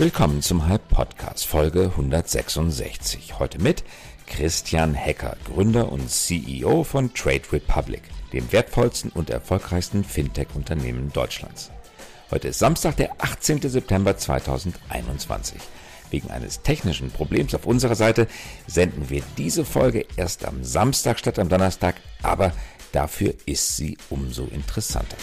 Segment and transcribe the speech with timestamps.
[0.00, 3.38] Willkommen zum Hype Podcast Folge 166.
[3.38, 3.84] Heute mit
[4.26, 8.00] Christian Hecker, Gründer und CEO von Trade Republic,
[8.32, 11.70] dem wertvollsten und erfolgreichsten Fintech-Unternehmen Deutschlands.
[12.30, 13.60] Heute ist Samstag, der 18.
[13.68, 15.60] September 2021.
[16.10, 18.26] Wegen eines technischen Problems auf unserer Seite
[18.66, 22.52] senden wir diese Folge erst am Samstag statt am Donnerstag, aber
[22.92, 25.16] dafür ist sie umso interessanter.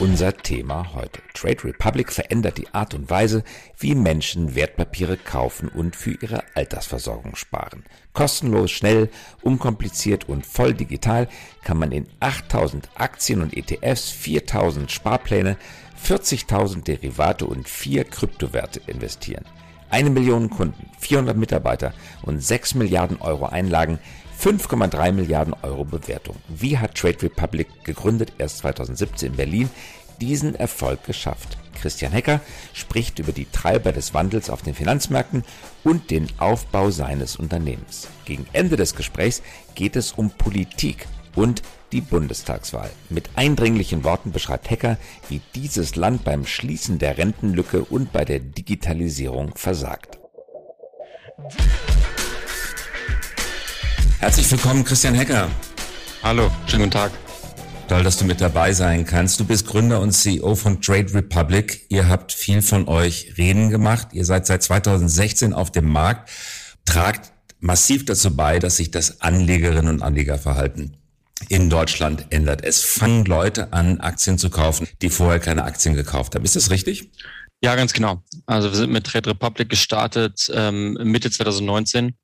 [0.00, 1.22] Unser Thema heute.
[1.34, 3.44] Trade Republic verändert die Art und Weise,
[3.78, 7.84] wie Menschen Wertpapiere kaufen und für ihre Altersversorgung sparen.
[8.12, 9.08] Kostenlos, schnell,
[9.42, 11.28] unkompliziert und voll digital
[11.62, 15.56] kann man in 8000 Aktien und ETFs, 4000 Sparpläne,
[16.04, 19.44] 40.000 Derivate und vier Kryptowerte investieren.
[19.90, 24.00] Eine Million Kunden, 400 Mitarbeiter und 6 Milliarden Euro Einlagen
[24.38, 26.36] 5,3 Milliarden Euro Bewertung.
[26.48, 29.70] Wie hat Trade Republic, gegründet erst 2017 in Berlin,
[30.20, 31.58] diesen Erfolg geschafft?
[31.80, 32.40] Christian Hecker
[32.72, 35.44] spricht über die Treiber des Wandels auf den Finanzmärkten
[35.82, 38.08] und den Aufbau seines Unternehmens.
[38.24, 39.42] Gegen Ende des Gesprächs
[39.74, 41.62] geht es um Politik und
[41.92, 42.90] die Bundestagswahl.
[43.10, 48.40] Mit eindringlichen Worten beschreibt Hecker, wie dieses Land beim Schließen der Rentenlücke und bei der
[48.40, 50.18] Digitalisierung versagt.
[54.24, 55.50] Herzlich willkommen, Christian Hecker.
[56.22, 57.12] Hallo, schönen guten Tag.
[57.88, 59.38] Toll, dass du mit dabei sein kannst.
[59.38, 61.84] Du bist Gründer und CEO von Trade Republic.
[61.90, 64.08] Ihr habt viel von euch reden gemacht.
[64.12, 66.30] Ihr seid seit 2016 auf dem Markt,
[66.86, 70.96] tragt massiv dazu bei, dass sich das Anlegerinnen und Anlegerverhalten
[71.50, 72.64] in Deutschland ändert.
[72.64, 76.46] Es fangen Leute an, Aktien zu kaufen, die vorher keine Aktien gekauft haben.
[76.46, 77.10] Ist das richtig?
[77.62, 78.22] Ja, ganz genau.
[78.46, 82.14] Also wir sind mit Trade Republic gestartet ähm, Mitte 2019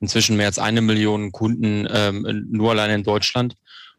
[0.00, 3.54] inzwischen mehr als eine Million Kunden ähm, nur allein in Deutschland.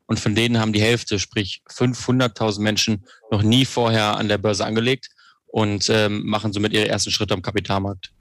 [0.07, 4.65] Und von denen haben die Hälfte, sprich 500.000 Menschen, noch nie vorher an der Börse
[4.65, 5.09] angelegt
[5.51, 8.11] und ähm, machen somit ihre ersten Schritte am Kapitalmarkt.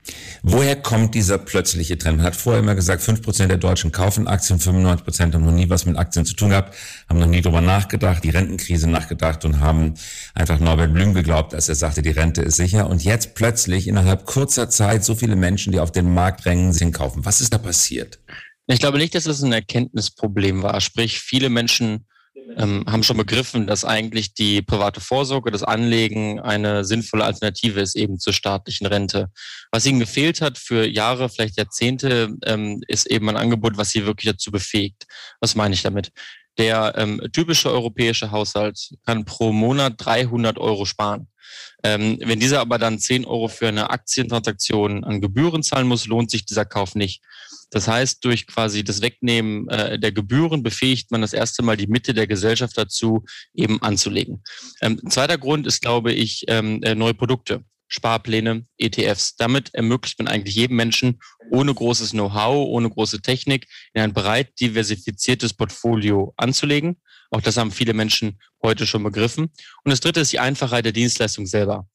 [0.42, 2.18] Woher kommt dieser plötzliche Trend?
[2.18, 5.52] Man hat vorher immer gesagt, fünf Prozent der Deutschen kaufen Aktien, 95 Prozent haben noch
[5.52, 6.76] nie was mit Aktien zu tun gehabt,
[7.08, 9.94] haben noch nie drüber nachgedacht, die Rentenkrise nachgedacht und haben
[10.34, 12.90] einfach Norbert Blüm geglaubt, als er sagte, die Rente ist sicher.
[12.90, 16.92] Und jetzt plötzlich innerhalb kurzer Zeit so viele Menschen, die auf den Markt drängen, sind
[16.92, 17.24] kaufen.
[17.24, 18.18] Was ist da passiert?
[18.66, 20.80] Ich glaube nicht, dass es ein Erkenntnisproblem war.
[20.80, 22.06] Sprich, viele Menschen
[22.56, 27.96] ähm, haben schon begriffen, dass eigentlich die private Vorsorge, das Anlegen eine sinnvolle Alternative ist
[27.96, 29.28] eben zur staatlichen Rente.
[29.70, 34.06] Was ihnen gefehlt hat für Jahre, vielleicht Jahrzehnte, ähm, ist eben ein Angebot, was sie
[34.06, 35.06] wirklich dazu befähigt.
[35.40, 36.10] Was meine ich damit?
[36.60, 41.26] Der ähm, typische europäische Haushalt kann pro Monat 300 Euro sparen.
[41.82, 46.30] Ähm, wenn dieser aber dann 10 Euro für eine Aktientransaktion an Gebühren zahlen muss, lohnt
[46.30, 47.22] sich dieser Kauf nicht.
[47.70, 51.86] Das heißt, durch quasi das Wegnehmen äh, der Gebühren befähigt man das erste Mal die
[51.86, 54.42] Mitte der Gesellschaft dazu, eben anzulegen.
[54.82, 57.64] Ähm, zweiter Grund ist, glaube ich, ähm, äh, neue Produkte.
[57.90, 59.36] Sparpläne, ETFs.
[59.36, 61.20] Damit ermöglicht man eigentlich jedem Menschen
[61.50, 67.00] ohne großes Know-how, ohne große Technik in ein breit diversifiziertes Portfolio anzulegen.
[67.30, 69.44] Auch das haben viele Menschen heute schon begriffen.
[69.84, 71.86] Und das dritte ist die Einfachheit der Dienstleistung selber.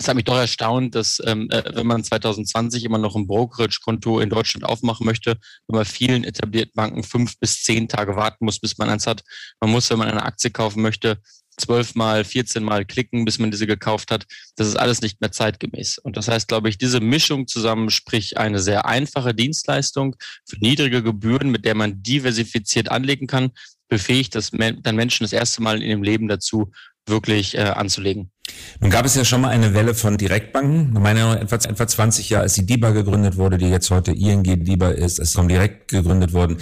[0.00, 4.20] Es hat mich doch erstaunt, dass ähm, äh, wenn man 2020 immer noch ein Brokerage-Konto
[4.20, 5.36] in Deutschland aufmachen möchte,
[5.68, 9.22] wenn man vielen etablierten Banken fünf bis zehn Tage warten muss, bis man eins hat.
[9.60, 11.20] Man muss, wenn man eine Aktie kaufen möchte,
[11.60, 14.26] zwölfmal, 14 Mal klicken, bis man diese gekauft hat.
[14.56, 15.98] Das ist alles nicht mehr zeitgemäß.
[15.98, 21.02] Und das heißt, glaube ich, diese Mischung zusammen, sprich eine sehr einfache Dienstleistung für niedrige
[21.02, 23.50] Gebühren, mit der man diversifiziert anlegen kann,
[23.88, 26.72] befähigt das dann Menschen das erste Mal in ihrem Leben dazu,
[27.06, 28.30] wirklich äh, anzulegen.
[28.80, 30.92] Nun gab es ja schon mal eine Welle von Direktbanken.
[30.94, 34.42] Ich meine, etwa, etwa 20 Jahre, als die DIBA gegründet wurde, die jetzt heute ING
[34.42, 36.56] DIBA ist, ist direkt gegründet worden.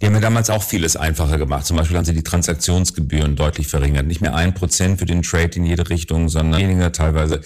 [0.00, 1.66] Die haben ja damals auch vieles einfacher gemacht.
[1.66, 4.06] Zum Beispiel haben sie die Transaktionsgebühren deutlich verringert.
[4.06, 7.40] Nicht mehr ein Prozent für den Trade in jede Richtung, sondern weniger, teilweise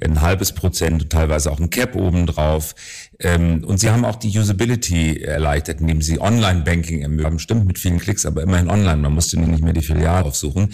[0.00, 2.76] ein halbes Prozent, teilweise auch ein Cap obendrauf.
[3.18, 7.40] Ähm, und sie haben auch die Usability erleichtert, indem sie Online-Banking ermöglichen.
[7.40, 9.02] Stimmt, mit vielen Klicks, aber immerhin online.
[9.02, 10.72] Man musste nicht mehr die Filiale aufsuchen.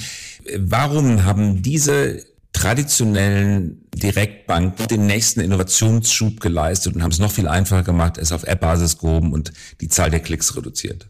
[0.58, 2.22] Warum haben diese
[2.58, 8.42] traditionellen Direktbanken den nächsten Innovationsschub geleistet und haben es noch viel einfacher gemacht, es auf
[8.42, 11.08] App-Basis gehoben und die Zahl der Klicks reduziert?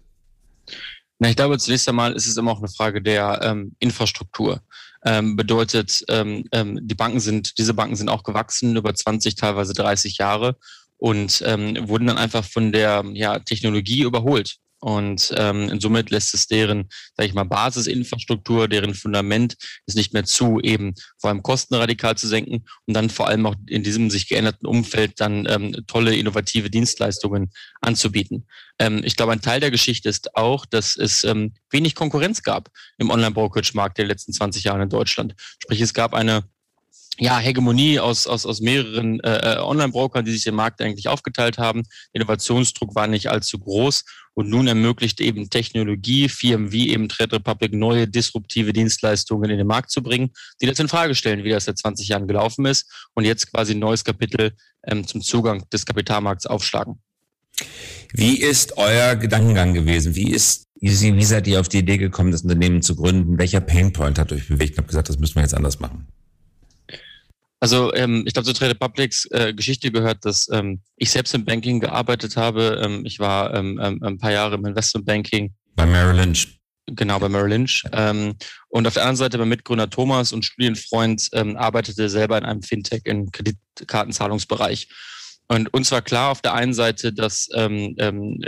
[1.19, 4.61] Na, ich glaube, zunächst einmal ist es immer auch eine Frage der ähm, Infrastruktur.
[5.05, 9.73] Ähm, bedeutet, ähm, ähm, die Banken sind, diese Banken sind auch gewachsen über 20, teilweise
[9.73, 10.57] 30 Jahre
[10.99, 14.59] und ähm, wurden dann einfach von der ja, Technologie überholt.
[14.81, 20.25] Und ähm, somit lässt es deren, sage ich mal, Basisinfrastruktur, deren Fundament ist nicht mehr
[20.25, 24.09] zu, eben vor allem Kosten radikal zu senken und dann vor allem auch in diesem
[24.09, 28.47] sich geänderten Umfeld dann ähm, tolle, innovative Dienstleistungen anzubieten.
[28.79, 32.71] Ähm, ich glaube, ein Teil der Geschichte ist auch, dass es ähm, wenig Konkurrenz gab
[32.99, 35.35] im Online-Brokerage-Markt der letzten 20 Jahre in Deutschland.
[35.61, 36.45] Sprich, es gab eine
[37.19, 41.59] ja, Hegemonie aus, aus, aus mehreren äh, äh, Online-Brokern, die sich den Markt eigentlich aufgeteilt
[41.59, 41.83] haben.
[42.13, 44.05] Innovationsdruck war nicht allzu groß
[44.35, 49.67] und nun ermöglicht eben Technologie, Firmen wie eben Trade Republic neue disruptive Dienstleistungen in den
[49.67, 50.31] Markt zu bringen,
[50.63, 53.73] die das in Frage stellen, wie das seit 20 Jahren gelaufen ist und jetzt quasi
[53.73, 54.53] ein neues Kapitel
[54.87, 57.03] ähm, zum Zugang des Kapitalmarkts aufschlagen.
[58.13, 60.15] Wie ist euer Gedankengang gewesen?
[60.15, 63.37] Wie ist wie, wie seid ihr auf die Idee gekommen, das Unternehmen zu gründen?
[63.37, 66.07] Welcher Painpoint hat euch bewegt und habt gesagt, das müssen wir jetzt anders machen?
[67.61, 71.45] Also ähm, ich glaube, zu Trade Republics äh, Geschichte gehört, dass ähm, ich selbst im
[71.45, 72.81] Banking gearbeitet habe.
[72.83, 75.53] Ähm, ich war ähm, ähm, ein paar Jahre im Investment Banking.
[75.75, 76.59] Bei Merrill Lynch.
[76.87, 77.85] Genau, bei Merrill Lynch.
[77.93, 78.37] Ähm,
[78.69, 82.63] und auf der anderen Seite mein Mitgründer Thomas und Studienfreund ähm, arbeitete selber in einem
[82.63, 84.89] Fintech im Kreditkartenzahlungsbereich.
[85.49, 88.39] Und uns war klar auf der einen Seite, dass ähm, ähm,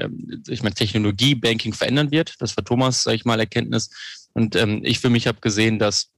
[0.46, 2.34] ich meine Technologie Banking verändern wird.
[2.38, 3.90] Das war Thomas, sage ich mal, Erkenntnis.
[4.34, 6.09] Und ähm, ich für mich habe gesehen, dass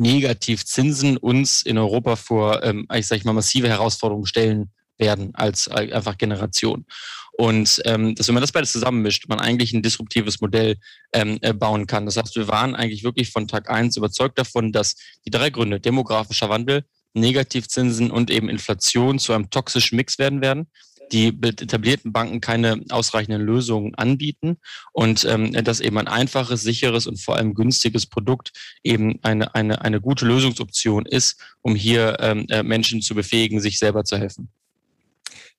[0.00, 5.92] Negativzinsen uns in Europa vor, ähm, ich sage mal, massive Herausforderungen stellen werden als äh,
[5.92, 6.86] einfach Generation.
[7.32, 10.76] Und ähm, dass wenn man das beides zusammenmischt, man eigentlich ein disruptives Modell
[11.12, 12.06] ähm, äh, bauen kann.
[12.06, 15.80] Das heißt, wir waren eigentlich wirklich von Tag eins überzeugt davon, dass die drei Gründe,
[15.80, 20.68] demografischer Wandel, Negativzinsen und eben Inflation zu einem toxischen Mix werden werden
[21.12, 24.58] die etablierten Banken keine ausreichenden Lösungen anbieten
[24.92, 28.52] und ähm, dass eben ein einfaches, sicheres und vor allem günstiges Produkt
[28.82, 33.78] eben eine, eine, eine gute Lösungsoption ist, um hier ähm, äh, Menschen zu befähigen, sich
[33.78, 34.48] selber zu helfen.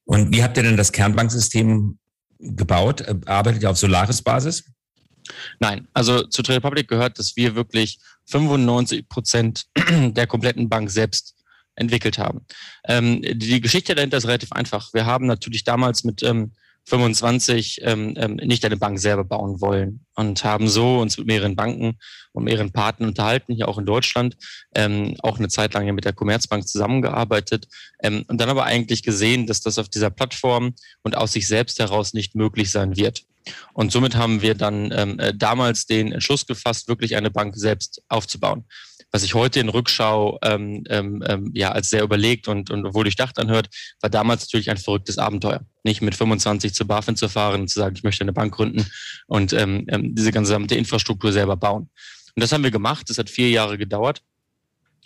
[0.06, 1.98] Und wie habt ihr denn das Kernbanksystem
[2.40, 3.02] gebaut?
[3.02, 4.66] Äh, arbeitet ihr auf Solaris-Basis?
[5.60, 11.36] Nein, also zu Trade Republic gehört, dass wir wirklich 95 Prozent der kompletten Bank selbst
[11.76, 12.46] entwickelt haben.
[12.86, 14.94] Ähm, die Geschichte dahinter ist relativ einfach.
[14.94, 16.52] Wir haben natürlich damals mit ähm,
[16.86, 21.56] 25 ähm, ähm, nicht eine Bank selber bauen wollen und haben so uns mit mehreren
[21.56, 21.98] Banken
[22.34, 24.36] und mehreren Partnern unterhalten, hier auch in Deutschland,
[24.76, 27.68] ähm, auch eine Zeit lang mit der Commerzbank zusammengearbeitet
[28.02, 31.80] ähm, und dann aber eigentlich gesehen, dass das auf dieser Plattform und aus sich selbst
[31.80, 33.24] heraus nicht möglich sein wird.
[33.74, 38.02] Und somit haben wir dann ähm, äh, damals den Entschluss gefasst, wirklich eine Bank selbst
[38.08, 38.66] aufzubauen
[39.12, 43.04] was sich heute in Rückschau ähm, ähm, ähm, ja als sehr überlegt und, und wohl
[43.04, 43.70] durchdacht anhört,
[44.00, 45.66] war damals natürlich ein verrücktes Abenteuer.
[45.84, 48.86] Nicht mit 25 zur BaFin zu fahren und zu sagen, ich möchte eine Bank gründen
[49.28, 51.90] und ähm, ähm, diese gesamte Infrastruktur selber bauen.
[52.36, 53.10] Und das haben wir gemacht.
[53.10, 54.22] Das hat vier Jahre gedauert.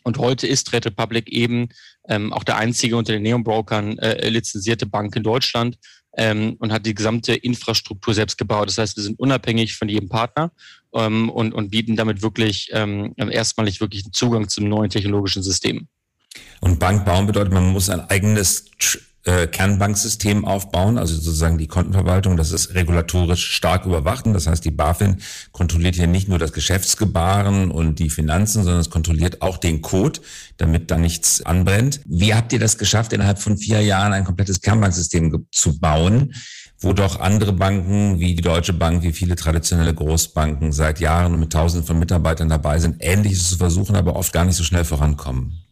[0.04, 1.70] Und heute ist Trade Republic eben
[2.08, 5.80] ähm, auch der einzige unter den Neon-Brokern äh, lizenzierte Bank in Deutschland
[6.18, 8.68] ähm, und hat die gesamte Infrastruktur selbst gebaut.
[8.68, 10.52] Das heißt, wir sind unabhängig von jedem Partner
[10.94, 15.88] ähm, und, und bieten damit wirklich ähm, erstmalig wirklich Zugang zum neuen technologischen System.
[16.60, 18.66] Und Bank bauen bedeutet, man muss ein eigenes
[19.26, 24.26] äh, Kernbanksystem aufbauen, also sozusagen die Kontenverwaltung, das ist regulatorisch stark überwacht.
[24.28, 25.18] Und das heißt, die BaFin
[25.52, 30.20] kontrolliert hier nicht nur das Geschäftsgebaren und die Finanzen, sondern es kontrolliert auch den Code,
[30.58, 32.02] damit da nichts anbrennt.
[32.06, 36.34] Wie habt ihr das geschafft, innerhalb von vier Jahren ein komplettes Kernbanksystem zu bauen?
[36.78, 41.40] wo doch andere Banken wie die Deutsche Bank, wie viele traditionelle Großbanken seit Jahren und
[41.40, 44.84] mit Tausenden von Mitarbeitern dabei sind, Ähnliches zu versuchen, aber oft gar nicht so schnell
[44.84, 45.65] vorankommen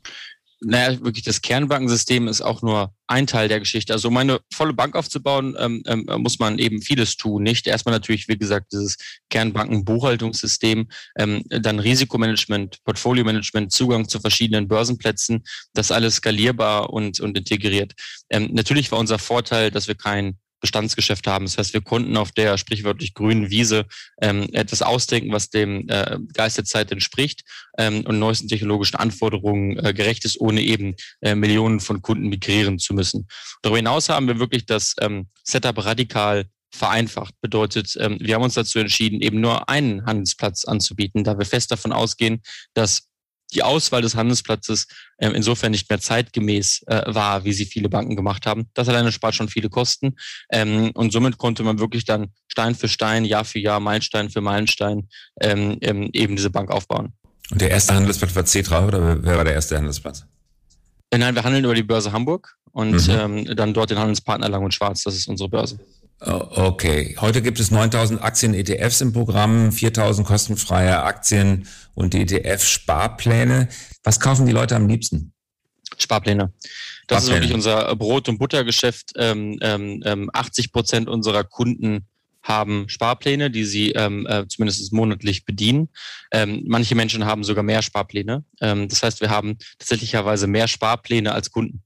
[0.63, 3.93] naja, wirklich das Kernbankensystem ist auch nur ein Teil der Geschichte.
[3.93, 7.43] Also um eine volle Bank aufzubauen, ähm, ähm, muss man eben vieles tun.
[7.43, 8.97] Nicht erstmal natürlich, wie gesagt, dieses
[9.29, 15.43] Kernbankenbuchhaltungssystem, ähm, dann Risikomanagement, Portfolio-Management, Zugang zu verschiedenen Börsenplätzen,
[15.73, 17.93] das alles skalierbar und, und integriert.
[18.29, 21.43] Ähm, natürlich war unser Vorteil, dass wir kein Bestandsgeschäft haben.
[21.43, 23.85] Das heißt, wir konnten auf der sprichwörtlich grünen Wiese
[24.21, 27.43] ähm, etwas ausdenken, was dem äh, Geist der Zeit entspricht
[27.77, 32.79] ähm, und neuesten technologischen Anforderungen äh, gerecht ist, ohne eben äh, Millionen von Kunden migrieren
[32.79, 33.27] zu müssen.
[33.61, 37.35] Darüber hinaus haben wir wirklich das ähm, Setup radikal vereinfacht.
[37.41, 41.71] Bedeutet, ähm, wir haben uns dazu entschieden, eben nur einen Handelsplatz anzubieten, da wir fest
[41.71, 42.41] davon ausgehen,
[42.73, 43.09] dass
[43.55, 48.15] die Auswahl des Handelsplatzes äh, insofern nicht mehr zeitgemäß äh, war, wie sie viele Banken
[48.15, 48.69] gemacht haben.
[48.73, 50.15] Das alleine spart schon viele Kosten.
[50.51, 54.41] Ähm, und somit konnte man wirklich dann Stein für Stein, Jahr für Jahr, Meilenstein für
[54.41, 55.07] Meilenstein
[55.41, 57.13] ähm, ähm, eben diese Bank aufbauen.
[57.51, 60.25] Und der erste Handelsplatz war Cetra oder wer war der erste Handelsplatz?
[61.11, 63.13] Äh, nein, wir handeln über die Börse Hamburg und mhm.
[63.13, 65.03] ähm, dann dort den Handelspartner Lang und Schwarz.
[65.03, 65.79] Das ist unsere Börse.
[66.21, 67.15] Oh, okay.
[67.19, 73.67] Heute gibt es 9000 Aktien-ETFs im Programm, 4000 kostenfreie Aktien und ETF-Sparpläne.
[74.03, 75.33] Was kaufen die Leute am liebsten?
[75.97, 76.53] Sparpläne.
[77.07, 77.23] Das Sparpläne.
[77.23, 79.11] ist wirklich unser Brot- und Buttergeschäft.
[79.17, 82.07] Ähm, ähm, 80 ähm, Prozent unserer Kunden
[82.43, 85.89] haben Sparpläne, die sie ähm, äh, zumindest monatlich bedienen.
[86.31, 88.43] Ähm, manche Menschen haben sogar mehr Sparpläne.
[88.61, 91.83] Ähm, das heißt, wir haben tatsächlicherweise mehr Sparpläne als Kunden.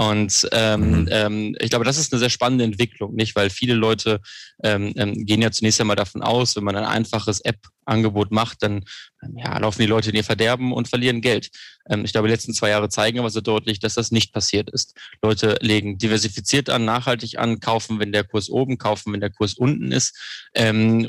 [0.00, 1.08] Und ähm, mhm.
[1.10, 3.36] ähm, ich glaube, das ist eine sehr spannende Entwicklung, nicht?
[3.36, 4.22] Weil viele Leute
[4.64, 8.86] ähm, ähm, gehen ja zunächst einmal davon aus, wenn man ein einfaches App-Angebot macht, dann
[9.22, 11.50] ähm, ja, laufen die Leute in ihr Verderben und verlieren Geld.
[11.86, 14.70] Ähm, ich glaube, die letzten zwei Jahre zeigen aber so deutlich, dass das nicht passiert
[14.70, 14.94] ist.
[15.20, 19.52] Leute legen diversifiziert an, nachhaltig an, kaufen, wenn der Kurs oben, kaufen, wenn der Kurs
[19.52, 20.18] unten ist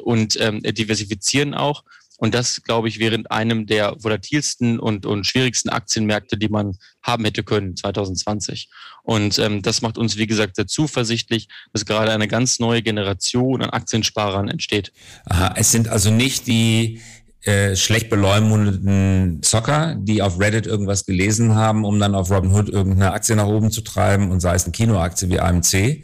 [0.04, 1.84] und diversifizieren auch.
[2.22, 7.26] Und das, glaube ich, während einem der volatilsten und, und schwierigsten Aktienmärkte, die man haben
[7.26, 8.70] hätte können, 2020.
[9.02, 13.64] Und ähm, das macht uns, wie gesagt, sehr zuversichtlich, dass gerade eine ganz neue Generation
[13.64, 14.92] an Aktiensparern entsteht.
[15.26, 17.02] Aha, es sind also nicht die
[17.42, 23.14] äh, schlecht beleumundeten Zocker, die auf Reddit irgendwas gelesen haben, um dann auf Robinhood irgendeine
[23.14, 26.04] Aktie nach oben zu treiben und sei es eine Kinoaktie wie AMC,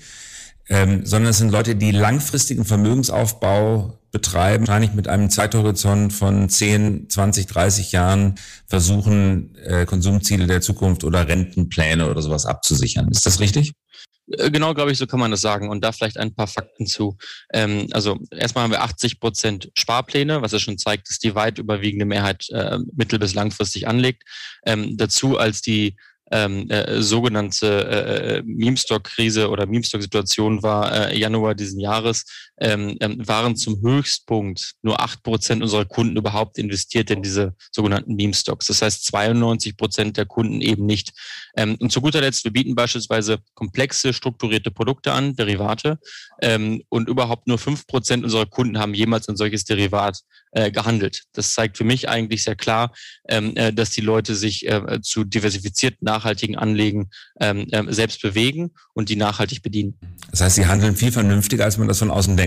[0.69, 7.07] ähm, sondern es sind Leute, die langfristigen Vermögensaufbau betreiben, wahrscheinlich mit einem Zeithorizont von 10,
[7.07, 8.33] 20, 30 Jahren
[8.65, 13.09] versuchen, äh, Konsumziele der Zukunft oder Rentenpläne oder sowas abzusichern.
[13.09, 13.74] Ist das richtig?
[14.31, 15.69] Äh, genau, glaube ich, so kann man das sagen.
[15.69, 17.15] Und da vielleicht ein paar Fakten zu.
[17.53, 21.59] Ähm, also erstmal haben wir 80 Prozent Sparpläne, was ja schon zeigt, dass die weit
[21.59, 24.24] überwiegende Mehrheit äh, mittel- bis langfristig anlegt.
[24.65, 25.95] Ähm, dazu als die
[26.31, 32.25] ähm, äh, sogenannte äh, äh, Meme-Stock-Krise oder Meme-Stock-Situation war äh, Januar diesen Jahres,
[32.59, 38.15] ähm, ähm, waren zum Höchstpunkt nur acht Prozent unserer Kunden überhaupt investiert in diese sogenannten
[38.15, 38.67] Meme-Stocks.
[38.67, 41.11] Das heißt 92 Prozent der Kunden eben nicht.
[41.55, 45.99] Ähm, und zu guter Letzt, wir bieten beispielsweise komplexe, strukturierte Produkte an, Derivate,
[46.41, 50.19] ähm, und überhaupt nur fünf Prozent unserer Kunden haben jemals ein solches Derivat
[50.51, 51.23] äh, gehandelt.
[51.33, 52.91] Das zeigt für mich eigentlich sehr klar,
[53.27, 57.09] ähm, äh, dass die Leute sich äh, zu diversifizierten, nachhaltigen Anlegen
[57.39, 59.97] ähm, äh, selbst bewegen und die nachhaltig bedienen.
[60.31, 62.46] Das heißt, sie handeln viel vernünftiger, als man das von außen denkt.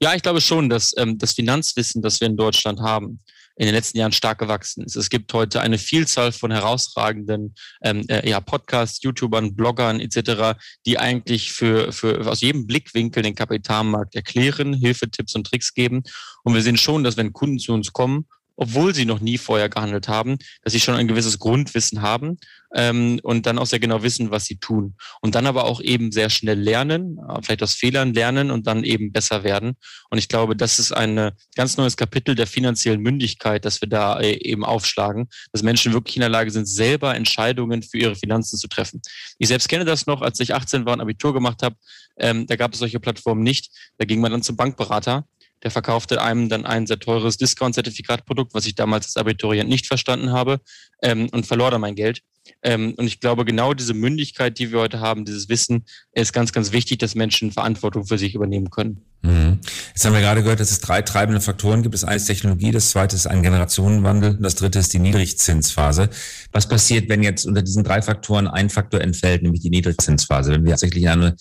[0.00, 3.20] Ja, ich glaube schon, dass ähm, das Finanzwissen, das wir in Deutschland haben,
[3.58, 4.94] in den letzten Jahren stark gewachsen ist.
[4.94, 10.98] Es gibt heute eine Vielzahl von herausragenden ähm, äh, ja, Podcasts, YouTubern, Bloggern etc., die
[10.98, 16.04] eigentlich für, für aus jedem Blickwinkel den Kapitalmarkt erklären, Hilfetipps und Tricks geben.
[16.44, 18.26] Und wir sehen schon, dass wenn Kunden zu uns kommen
[18.58, 22.38] obwohl sie noch nie vorher gehandelt haben, dass sie schon ein gewisses Grundwissen haben
[22.74, 24.96] ähm, und dann auch sehr genau wissen, was sie tun.
[25.20, 28.82] Und dann aber auch eben sehr schnell lernen, äh, vielleicht aus Fehlern lernen und dann
[28.82, 29.76] eben besser werden.
[30.10, 34.18] Und ich glaube, das ist ein ganz neues Kapitel der finanziellen Mündigkeit, dass wir da
[34.18, 38.58] äh, eben aufschlagen, dass Menschen wirklich in der Lage sind, selber Entscheidungen für ihre Finanzen
[38.58, 39.00] zu treffen.
[39.38, 41.76] Ich selbst kenne das noch, als ich 18 war und Abitur gemacht habe.
[42.18, 43.70] Ähm, da gab es solche Plattformen nicht.
[43.98, 45.26] Da ging man dann zum Bankberater
[45.62, 50.32] der verkaufte einem dann ein sehr teures Discount-Zertifikatprodukt, was ich damals als Abiturient nicht verstanden
[50.32, 50.60] habe
[51.02, 52.22] ähm, und verlor dann mein Geld.
[52.62, 56.52] Ähm, und ich glaube, genau diese Mündigkeit, die wir heute haben, dieses Wissen, ist ganz,
[56.52, 59.02] ganz wichtig, dass Menschen Verantwortung für sich übernehmen können.
[59.22, 59.58] Mhm.
[59.88, 61.94] Jetzt haben wir gerade gehört, dass es drei treibende Faktoren gibt.
[61.94, 66.08] Das eine ist Technologie, das zweite ist ein Generationenwandel und das dritte ist die Niedrigzinsphase.
[66.52, 70.52] Was passiert, wenn jetzt unter diesen drei Faktoren ein Faktor entfällt, nämlich die Niedrigzinsphase?
[70.52, 71.36] Wenn wir tatsächlich eine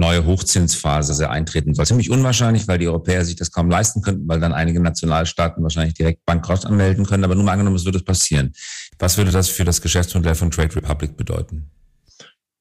[0.00, 1.86] neue Hochzinsphase eintreten soll.
[1.86, 5.94] Ziemlich unwahrscheinlich, weil die Europäer sich das kaum leisten könnten, weil dann einige Nationalstaaten wahrscheinlich
[5.94, 7.22] direkt Bankrott anmelden können.
[7.22, 8.52] Aber nur mal angenommen, es würde passieren.
[8.98, 11.70] Was würde das für das Geschäftsmodell von Trade Republic bedeuten?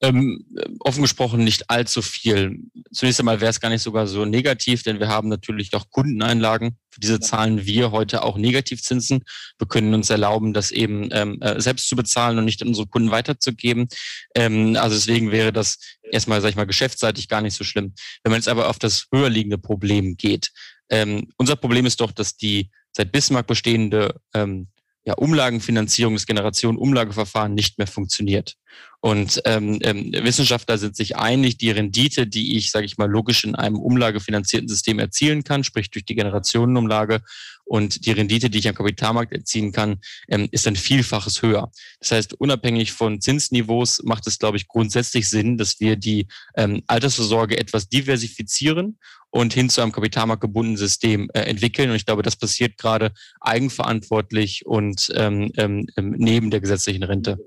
[0.02, 0.46] Ähm,
[0.80, 2.60] offen gesprochen nicht allzu viel.
[2.94, 6.78] Zunächst einmal wäre es gar nicht sogar so negativ, denn wir haben natürlich auch Kundeneinlagen.
[6.90, 9.26] Für diese zahlen wir heute auch Negativzinsen.
[9.58, 12.88] Wir können uns erlauben, das eben ähm, äh, selbst zu bezahlen und nicht an unsere
[12.88, 13.90] Kunden weiterzugeben.
[14.36, 15.80] Ähm, also deswegen wäre das
[16.12, 17.94] erstmal, sag ich mal, geschäftsseitig gar nicht so schlimm.
[18.24, 20.52] Wenn man jetzt aber auf das höher liegende Problem geht,
[20.90, 24.70] ähm, unser Problem ist doch, dass die seit Bismarck bestehende ähm,
[25.06, 28.56] ja, Umlagenfinanzierung, das Generation-Umlageverfahren nicht mehr funktioniert.
[29.02, 33.46] Und ähm, ähm, Wissenschaftler sind sich einig, die Rendite, die ich, sage ich mal, logisch
[33.46, 37.22] in einem umlagefinanzierten System erzielen kann, sprich durch die Generationenumlage
[37.64, 41.72] und die Rendite, die ich am Kapitalmarkt erzielen kann, ähm, ist ein Vielfaches höher.
[42.00, 46.82] Das heißt, unabhängig von Zinsniveaus macht es, glaube ich, grundsätzlich Sinn, dass wir die ähm,
[46.88, 48.98] Altersvorsorge etwas diversifizieren
[49.30, 51.90] und hin zu einem kapitalmarktgebundenen System äh, entwickeln.
[51.90, 57.38] Und ich glaube, das passiert gerade eigenverantwortlich und ähm, ähm, neben der gesetzlichen Rente.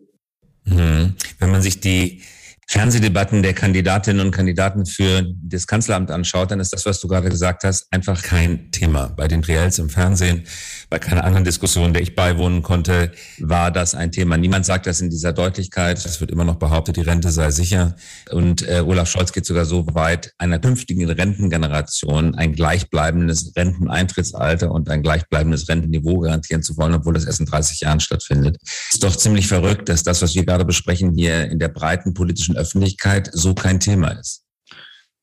[0.65, 1.15] Mhm.
[1.39, 2.23] Wenn man sich die
[2.69, 7.29] Fernsehdebatten der Kandidatinnen und Kandidaten für das Kanzleramt anschaut, dann ist das, was du gerade
[7.29, 9.09] gesagt hast, einfach kein Thema.
[9.09, 10.45] Bei den Triels im Fernsehen,
[10.93, 14.37] bei keiner anderen Diskussion, der ich beiwohnen konnte, war das ein Thema.
[14.37, 15.97] Niemand sagt das in dieser Deutlichkeit.
[16.05, 17.97] Es wird immer noch behauptet, die Rente sei sicher.
[18.31, 24.91] Und äh, Olaf Scholz geht sogar so weit, einer künftigen Rentengeneration ein gleichbleibendes Renteneintrittsalter und
[24.91, 28.59] ein gleichbleibendes Rentenniveau garantieren zu wollen, obwohl das erst in 30 Jahren stattfindet.
[28.91, 32.55] Ist doch ziemlich verrückt, dass das, was wir gerade besprechen, hier in der breiten politischen
[32.55, 34.42] Öffentlichkeit so kein Thema ist.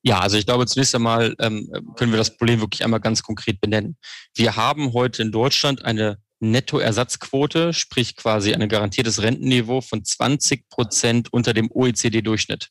[0.02, 3.60] Ja, also ich glaube, zunächst einmal ähm, können wir das Problem wirklich einmal ganz konkret
[3.60, 3.96] benennen.
[4.34, 11.32] Wir haben heute in Deutschland eine Nettoersatzquote, sprich quasi ein garantiertes Rentenniveau von 20 Prozent
[11.32, 12.70] unter dem OECD-Durchschnitt.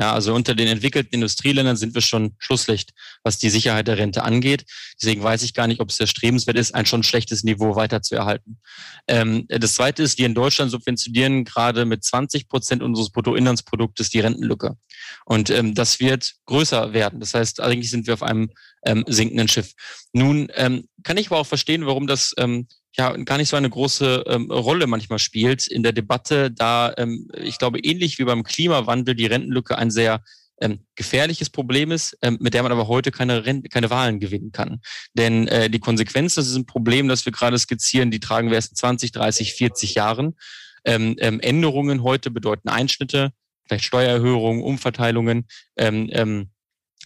[0.00, 4.22] Ja, also unter den entwickelten Industrieländern sind wir schon Schlusslicht, was die Sicherheit der Rente
[4.22, 4.64] angeht.
[4.98, 8.14] Deswegen weiß ich gar nicht, ob es erstrebenswert ist, ein schon schlechtes Niveau weiter zu
[8.14, 8.60] erhalten.
[9.08, 14.20] Ähm, das Zweite ist, wir in Deutschland subventionieren gerade mit 20 Prozent unseres Bruttoinlandsproduktes die
[14.20, 14.78] Rentenlücke.
[15.26, 17.20] Und ähm, das wird größer werden.
[17.20, 18.52] Das heißt, eigentlich sind wir auf einem
[18.86, 19.74] ähm, sinkenden Schiff.
[20.14, 23.70] Nun ähm, kann ich aber auch verstehen, warum das ähm, ja gar nicht so eine
[23.70, 28.42] große ähm, Rolle manchmal spielt in der Debatte, da ähm, ich glaube, ähnlich wie beim
[28.42, 30.22] Klimawandel die Rentenlücke ein sehr
[30.60, 34.52] ähm, gefährliches Problem ist, ähm, mit der man aber heute keine, Rente, keine Wahlen gewinnen
[34.52, 34.80] kann.
[35.14, 38.56] Denn äh, die Konsequenzen das ist ein Problem, das wir gerade skizzieren, die tragen wir
[38.56, 40.36] erst in 20, 30, 40 Jahren.
[40.84, 43.32] Ähm, ähm, Änderungen heute bedeuten Einschnitte,
[43.66, 45.46] vielleicht Steuererhöhungen, Umverteilungen.
[45.76, 46.50] Ähm, ähm,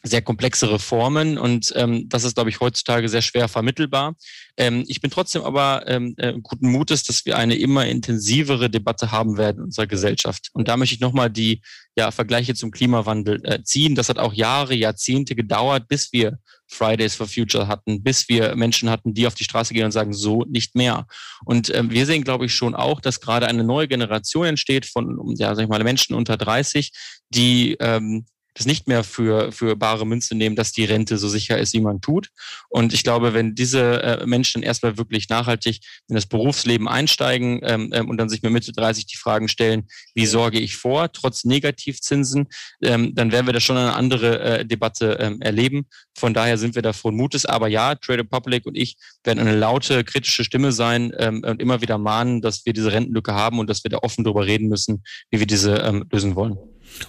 [0.07, 4.15] sehr komplexe Reformen und ähm, das ist, glaube ich, heutzutage sehr schwer vermittelbar.
[4.57, 9.11] Ähm, ich bin trotzdem aber ähm, äh, guten Mutes, dass wir eine immer intensivere Debatte
[9.11, 10.51] haben werden in unserer Gesellschaft.
[10.53, 11.63] Und da möchte ich nochmal die
[11.97, 13.95] ja, Vergleiche zum Klimawandel äh, ziehen.
[13.95, 18.91] Das hat auch Jahre, Jahrzehnte gedauert, bis wir Fridays for Future hatten, bis wir Menschen
[18.91, 21.07] hatten, die auf die Straße gehen und sagen, so nicht mehr.
[21.45, 25.35] Und ähm, wir sehen, glaube ich, schon auch, dass gerade eine neue Generation entsteht von,
[25.37, 26.93] ja, sag ich mal, Menschen unter 30,
[27.31, 31.59] die ähm, das nicht mehr für, für bare Münze nehmen, dass die Rente so sicher
[31.59, 32.29] ist, wie man tut.
[32.69, 37.91] Und ich glaube, wenn diese äh, Menschen erstmal wirklich nachhaltig in das Berufsleben einsteigen ähm,
[37.93, 41.45] ähm, und dann sich mit Mitte 30 die Fragen stellen, wie sorge ich vor, trotz
[41.45, 42.49] Negativzinsen,
[42.83, 45.87] ähm, dann werden wir da schon eine andere äh, Debatte ähm, erleben.
[46.17, 47.47] Von daher sind wir da frohen Mutes.
[47.47, 51.81] Aber ja, Trade Republic und ich werden eine laute, kritische Stimme sein ähm, und immer
[51.81, 55.03] wieder mahnen, dass wir diese Rentenlücke haben und dass wir da offen darüber reden müssen,
[55.31, 56.57] wie wir diese ähm, lösen wollen.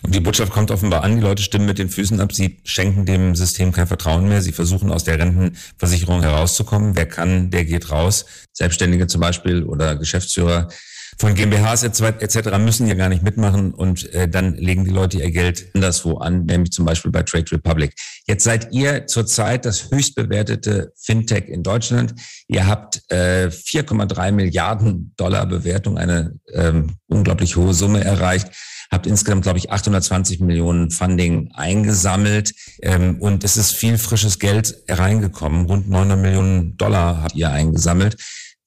[0.01, 3.05] Und die Botschaft kommt offenbar an, die Leute stimmen mit den Füßen ab, sie schenken
[3.05, 6.95] dem System kein Vertrauen mehr, sie versuchen aus der Rentenversicherung herauszukommen.
[6.95, 8.25] Wer kann, der geht raus.
[8.53, 10.69] Selbstständige zum Beispiel oder Geschäftsführer
[11.17, 12.57] von GmbHs etc.
[12.59, 16.45] müssen ja gar nicht mitmachen und äh, dann legen die Leute ihr Geld anderswo an,
[16.45, 17.93] nämlich zum Beispiel bei Trade Republic.
[18.27, 22.15] Jetzt seid ihr zurzeit das höchst bewertete Fintech in Deutschland.
[22.47, 28.49] Ihr habt äh, 4,3 Milliarden Dollar Bewertung, eine ähm, unglaublich hohe Summe erreicht
[28.91, 34.75] habt insgesamt, glaube ich, 820 Millionen Funding eingesammelt ähm, und es ist viel frisches Geld
[34.87, 35.65] reingekommen.
[35.65, 38.17] Rund 900 Millionen Dollar habt ihr eingesammelt.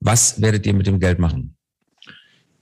[0.00, 1.57] Was werdet ihr mit dem Geld machen?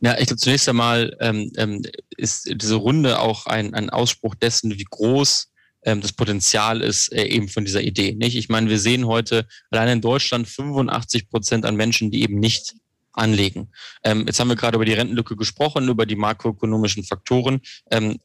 [0.01, 1.83] Ja, ich glaube, zunächst einmal ähm, ähm,
[2.17, 5.49] ist diese Runde auch ein, ein Ausspruch dessen, wie groß
[5.85, 8.13] ähm, das Potenzial ist äh, eben von dieser Idee.
[8.13, 8.37] Nicht?
[8.37, 12.75] Ich meine, wir sehen heute allein in Deutschland 85 Prozent an Menschen, die eben nicht
[13.17, 13.73] anlegen.
[14.05, 17.61] Ähm, jetzt haben wir gerade über die Rentenlücke gesprochen, über die makroökonomischen Faktoren.
[17.91, 18.19] Ähm,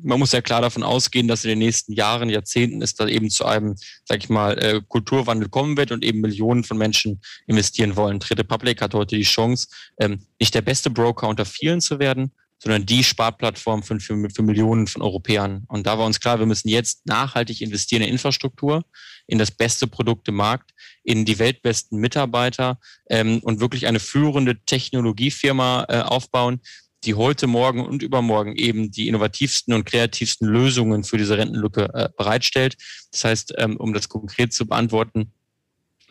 [0.00, 3.28] man muss ja klar davon ausgehen, dass in den nächsten Jahren, Jahrzehnten es da eben
[3.28, 7.94] zu einem, sag ich mal, äh, Kulturwandel kommen wird und eben Millionen von Menschen investieren
[7.96, 8.18] wollen.
[8.18, 9.68] Trade Public hat heute die Chance,
[10.00, 14.42] ähm, nicht der beste Broker unter vielen zu werden, sondern die Sparplattform für, für, für
[14.42, 15.64] Millionen von Europäern.
[15.66, 18.84] Und da war uns klar, wir müssen jetzt nachhaltig investieren in Infrastruktur,
[19.26, 20.70] in das beste Produkt im Markt,
[21.02, 22.78] in die weltbesten Mitarbeiter
[23.10, 26.60] ähm, und wirklich eine führende Technologiefirma äh, aufbauen,
[27.02, 32.10] die heute, morgen und übermorgen eben die innovativsten und kreativsten Lösungen für diese Rentenlücke äh,
[32.16, 32.76] bereitstellt.
[33.10, 35.32] Das heißt, ähm, um das konkret zu beantworten,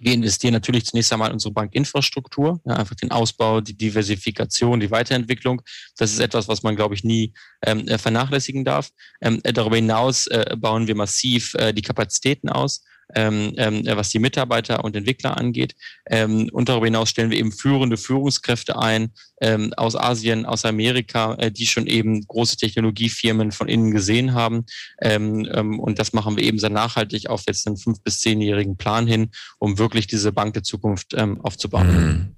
[0.02, 4.90] wir investieren natürlich zunächst einmal in unsere Bankinfrastruktur, ja, einfach den Ausbau, die Diversifikation, die
[4.90, 5.62] Weiterentwicklung.
[5.98, 7.34] Das ist etwas, was man, glaube ich, nie
[7.64, 8.90] ähm, äh, vernachlässigen darf.
[9.22, 12.84] Ähm, äh, darüber hinaus äh, bauen wir massiv äh, die Kapazitäten aus
[13.16, 15.76] ähm, ähm, was die Mitarbeiter und Entwickler angeht.
[16.10, 21.36] Ähm, und darüber hinaus stellen wir eben führende Führungskräfte ein ähm, aus Asien, aus Amerika,
[21.36, 24.66] äh, die schon eben große Technologiefirmen von innen gesehen haben.
[25.02, 28.78] Ähm, ähm, und das machen wir eben sehr nachhaltig auf jetzt einen fünf- bis zehnjährigen
[28.78, 31.88] Plan hin, um wirklich diese Bank der Zukunft aufzubauen.
[31.88, 32.36] Mhm.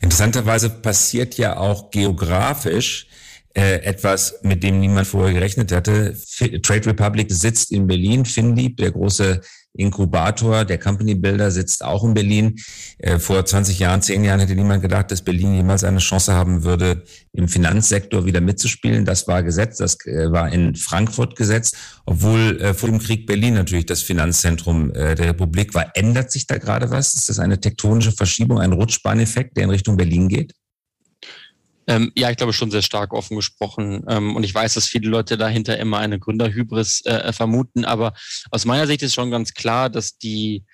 [0.00, 3.06] Interessanterweise passiert ja auch geografisch
[3.54, 6.16] äh, etwas, mit dem niemand vorher gerechnet hatte.
[6.62, 8.24] Trade Republic sitzt in Berlin.
[8.24, 9.40] Finlieb, der große
[9.78, 12.56] Inkubator, der Company Builder sitzt auch in Berlin.
[12.98, 16.64] Äh, vor 20 Jahren, 10 Jahren hätte niemand gedacht, dass Berlin jemals eine Chance haben
[16.64, 19.04] würde, im Finanzsektor wieder mitzuspielen.
[19.04, 23.86] Das war gesetzt, das äh, war in Frankfurt gesetzt, obwohl vor dem Krieg Berlin natürlich
[23.86, 25.90] das Finanzzentrum der Republik war.
[25.94, 27.14] Ändert sich da gerade was?
[27.14, 30.54] Ist das eine tektonische Verschiebung, ein Rutschbahneffekt, der in Richtung Berlin geht?
[31.88, 34.04] Ähm, ja, ich glaube schon sehr stark offen gesprochen.
[34.08, 37.86] Ähm, und ich weiß, dass viele Leute dahinter immer eine Gründerhybris äh, vermuten.
[37.86, 38.12] Aber
[38.50, 40.64] aus meiner Sicht ist schon ganz klar, dass die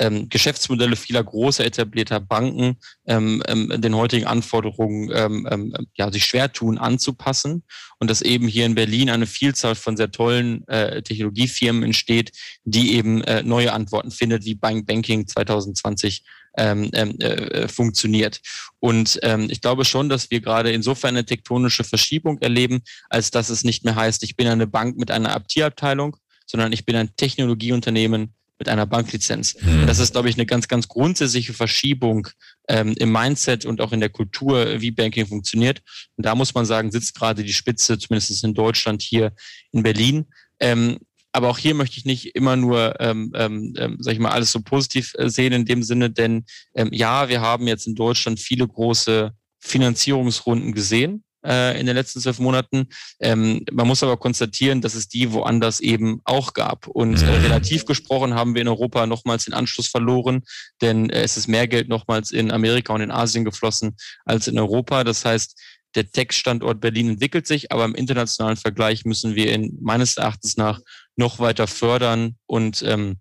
[0.00, 6.24] ähm, Geschäftsmodelle vieler großer etablierter Banken ähm, ähm, den heutigen Anforderungen ähm, ähm, ja, sich
[6.24, 7.62] schwer tun anzupassen
[7.98, 12.32] und dass eben hier in Berlin eine Vielzahl von sehr tollen äh, Technologiefirmen entsteht,
[12.64, 16.24] die eben äh, neue Antworten findet, wie Bank Banking 2020
[16.56, 18.40] ähm, ähm, äh, funktioniert.
[18.80, 23.50] Und ähm, ich glaube schon, dass wir gerade insofern eine tektonische Verschiebung erleben, als dass
[23.50, 27.14] es nicht mehr heißt, ich bin eine Bank mit einer IT-Abteilung, sondern ich bin ein
[27.16, 29.56] Technologieunternehmen mit einer Banklizenz.
[29.60, 29.86] Mhm.
[29.86, 32.28] Das ist, glaube ich, eine ganz, ganz grundsätzliche Verschiebung
[32.68, 35.82] ähm, im Mindset und auch in der Kultur, wie Banking funktioniert.
[36.16, 39.32] Und da muss man sagen, sitzt gerade die Spitze, zumindest in Deutschland, hier
[39.72, 40.26] in Berlin.
[40.60, 40.98] Ähm,
[41.32, 44.52] aber auch hier möchte ich nicht immer nur, ähm, ähm, ähm, sag ich mal, alles
[44.52, 46.44] so positiv äh, sehen in dem Sinne, denn
[46.74, 52.20] ähm, ja, wir haben jetzt in Deutschland viele große Finanzierungsrunden gesehen äh, in den letzten
[52.20, 52.88] zwölf Monaten.
[53.20, 56.86] Ähm, man muss aber konstatieren, dass es die woanders eben auch gab.
[56.86, 57.44] Und äh, mhm.
[57.44, 60.42] relativ gesprochen haben wir in Europa nochmals den Anschluss verloren,
[60.80, 64.58] denn äh, es ist mehr Geld nochmals in Amerika und in Asien geflossen als in
[64.58, 65.04] Europa.
[65.04, 65.58] Das heißt,
[65.94, 70.80] der Tech-Standort Berlin entwickelt sich, aber im internationalen Vergleich müssen wir ihn meines Erachtens nach
[71.16, 73.18] noch weiter fördern und ähm,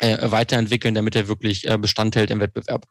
[0.00, 2.86] äh, weiterentwickeln, damit er wirklich äh, Bestand hält im Wettbewerb.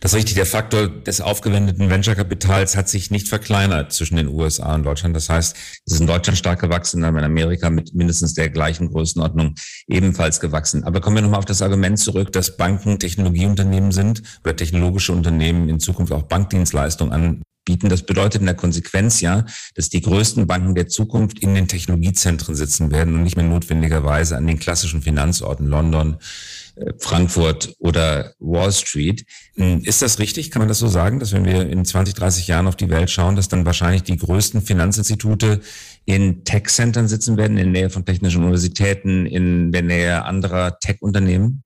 [0.00, 0.34] Das ist richtig.
[0.34, 5.16] Der Faktor des aufgewendeten Venture-Kapitals hat sich nicht verkleinert zwischen den USA und Deutschland.
[5.16, 8.90] Das heißt, es ist in Deutschland stark gewachsen, aber in Amerika mit mindestens der gleichen
[8.90, 9.54] Größenordnung
[9.88, 10.84] ebenfalls gewachsen.
[10.84, 15.68] Aber kommen wir nochmal auf das Argument zurück, dass Banken Technologieunternehmen sind oder technologische Unternehmen
[15.68, 17.88] in Zukunft auch Bankdienstleistungen an bieten.
[17.88, 19.44] Das bedeutet in der Konsequenz ja,
[19.76, 24.36] dass die größten Banken der Zukunft in den Technologiezentren sitzen werden und nicht mehr notwendigerweise
[24.36, 26.16] an den klassischen Finanzorten London,
[26.74, 29.24] äh, Frankfurt oder Wall Street.
[29.54, 30.50] Hm, ist das richtig?
[30.50, 33.08] Kann man das so sagen, dass wenn wir in 20, 30 Jahren auf die Welt
[33.08, 35.60] schauen, dass dann wahrscheinlich die größten Finanzinstitute
[36.06, 41.62] in Tech-Centern sitzen werden, in der Nähe von technischen Universitäten, in der Nähe anderer Tech-Unternehmen?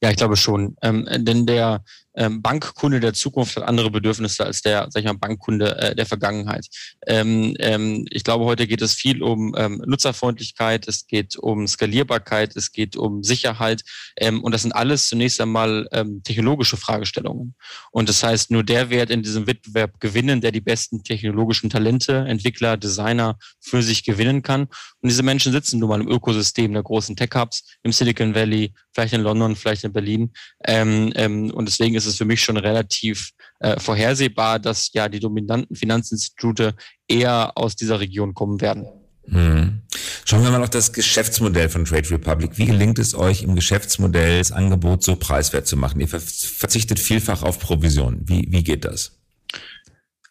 [0.00, 0.76] Ja, ich glaube schon.
[0.82, 1.82] Ähm, denn der
[2.18, 6.04] ähm, Bankkunde der Zukunft hat andere Bedürfnisse als der, sag ich mal, Bankkunde äh, der
[6.04, 6.66] Vergangenheit.
[7.06, 12.56] Ähm, ähm, ich glaube, heute geht es viel um ähm, Nutzerfreundlichkeit, es geht um Skalierbarkeit,
[12.56, 13.82] es geht um Sicherheit
[14.16, 17.54] ähm, und das sind alles zunächst einmal ähm, technologische Fragestellungen.
[17.92, 22.24] Und das heißt, nur der wird in diesem Wettbewerb gewinnen, der die besten technologischen Talente,
[22.26, 24.62] Entwickler, Designer für sich gewinnen kann.
[24.62, 29.14] Und diese Menschen sitzen nun mal im Ökosystem der großen Tech-Hubs, im Silicon Valley, vielleicht
[29.14, 30.32] in London, vielleicht in Berlin.
[30.64, 35.20] Ähm, ähm, und deswegen ist es für mich schon relativ äh, vorhersehbar, dass ja die
[35.20, 36.74] dominanten Finanzinstitute
[37.06, 38.86] eher aus dieser Region kommen werden.
[39.30, 39.82] Hm.
[40.24, 42.52] Schauen wir mal auf das Geschäftsmodell von Trade Republic.
[42.56, 46.00] Wie gelingt es euch im Geschäftsmodell das Angebot so preiswert zu machen?
[46.00, 48.20] Ihr verzichtet vielfach auf Provision.
[48.24, 49.12] Wie, wie geht das?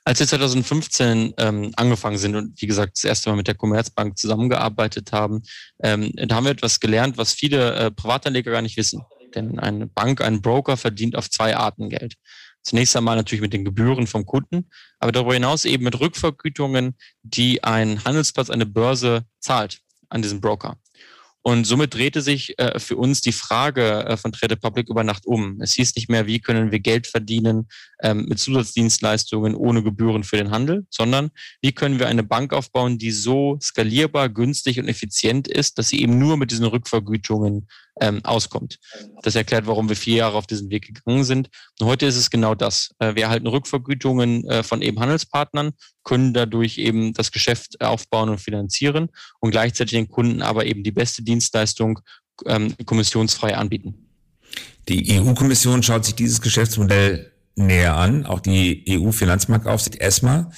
[0.03, 4.17] Als wir 2015 ähm, angefangen sind und wie gesagt das erste Mal mit der Commerzbank
[4.17, 5.43] zusammengearbeitet haben,
[5.83, 9.01] ähm, da haben wir etwas gelernt, was viele äh, Privatanleger gar nicht wissen.
[9.37, 12.15] Denn eine Bank, ein Broker verdient auf zwei Arten Geld.
[12.63, 14.69] Zunächst einmal natürlich mit den Gebühren vom Kunden,
[14.99, 20.77] aber darüber hinaus eben mit Rückvergütungen, die ein Handelsplatz, eine Börse zahlt an diesen Broker.
[21.47, 25.25] Und somit drehte sich äh, für uns die Frage äh, von Trade Public über Nacht
[25.25, 25.61] um.
[25.61, 27.69] Es hieß nicht mehr, wie können wir Geld verdienen
[28.01, 32.97] ähm, mit Zusatzdienstleistungen ohne Gebühren für den Handel, sondern wie können wir eine Bank aufbauen,
[32.97, 37.69] die so skalierbar, günstig und effizient ist, dass sie eben nur mit diesen Rückvergütungen
[38.01, 38.79] ähm, auskommt.
[39.23, 41.49] Das erklärt, warum wir vier Jahre auf diesen Weg gegangen sind.
[41.79, 42.91] Und heute ist es genau das.
[42.99, 45.71] Äh, wir erhalten Rückvergütungen äh, von eben Handelspartnern,
[46.03, 50.91] können dadurch eben das Geschäft aufbauen und finanzieren und gleichzeitig den Kunden aber eben die
[50.91, 51.99] beste Dienstleistung
[52.45, 54.07] ähm, kommissionsfrei anbieten.
[54.87, 58.25] Die EU-Kommission schaut sich dieses Geschäftsmodell näher an.
[58.25, 60.51] Auch die EU-Finanzmarktaufsicht ESMA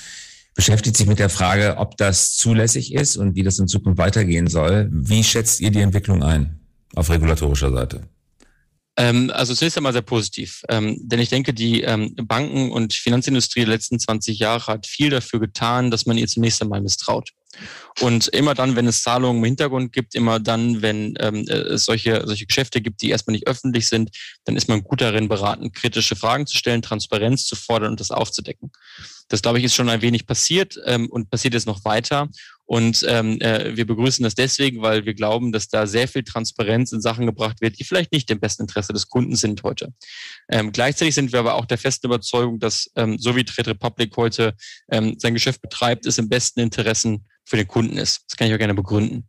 [0.54, 4.48] beschäftigt sich mit der Frage, ob das zulässig ist und wie das in Zukunft weitergehen
[4.48, 4.90] soll.
[4.92, 6.59] Wie schätzt ihr die Entwicklung ein
[6.96, 8.08] auf regulatorischer Seite?
[9.00, 13.62] Ähm, also zunächst einmal sehr positiv, ähm, denn ich denke, die ähm, Banken- und Finanzindustrie
[13.62, 17.30] der letzten 20 Jahre hat viel dafür getan, dass man ihr zunächst einmal misstraut.
[18.02, 22.24] Und immer dann, wenn es Zahlungen im Hintergrund gibt, immer dann, wenn ähm, es solche,
[22.26, 24.12] solche Geschäfte gibt, die erstmal nicht öffentlich sind,
[24.44, 28.12] dann ist man gut darin beraten, kritische Fragen zu stellen, Transparenz zu fordern und das
[28.12, 28.70] aufzudecken.
[29.30, 32.30] Das, glaube ich, ist schon ein wenig passiert und passiert jetzt noch weiter.
[32.70, 36.92] Und ähm, äh, wir begrüßen das deswegen, weil wir glauben, dass da sehr viel Transparenz
[36.92, 39.92] in Sachen gebracht wird, die vielleicht nicht im besten Interesse des Kunden sind heute.
[40.52, 44.16] Ähm, gleichzeitig sind wir aber auch der festen Überzeugung, dass ähm, so wie Trade Republic
[44.18, 44.54] heute
[44.92, 48.26] ähm, sein Geschäft betreibt, es im besten Interessen für den Kunden ist.
[48.28, 49.28] Das kann ich auch gerne begründen.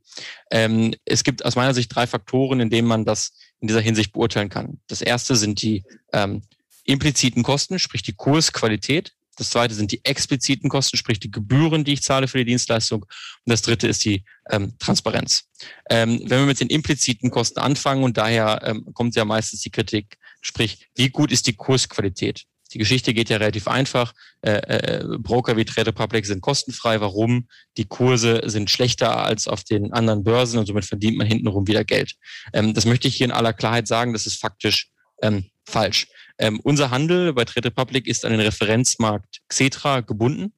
[0.50, 4.12] Ähm, es gibt aus meiner Sicht drei Faktoren, in denen man das in dieser Hinsicht
[4.12, 4.80] beurteilen kann.
[4.86, 6.42] Das erste sind die ähm,
[6.84, 11.94] impliziten Kosten, sprich die Kursqualität, Das zweite sind die expliziten Kosten, sprich die Gebühren, die
[11.94, 13.02] ich zahle für die Dienstleistung.
[13.02, 13.10] Und
[13.46, 15.44] das dritte ist die ähm, Transparenz.
[15.88, 19.70] Ähm, wenn wir mit den impliziten Kosten anfangen, und daher ähm, kommt ja meistens die
[19.70, 22.44] Kritik, sprich, wie gut ist die Kursqualität?
[22.72, 24.12] Die Geschichte geht ja relativ einfach.
[24.42, 27.00] Äh, äh, Broker wie Trade Republic sind kostenfrei.
[27.00, 27.48] Warum?
[27.76, 31.84] Die Kurse sind schlechter als auf den anderen Börsen und somit verdient man hintenrum wieder
[31.84, 32.14] Geld.
[32.52, 34.12] Ähm, das möchte ich hier in aller Klarheit sagen.
[34.12, 34.90] Das ist faktisch
[35.22, 36.08] ähm, falsch.
[36.38, 40.52] Ähm, unser Handel bei Trade Republic ist an den Referenzmarkt Xetra gebunden